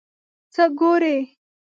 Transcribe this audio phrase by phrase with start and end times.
[0.53, 1.15] څه ګورې؟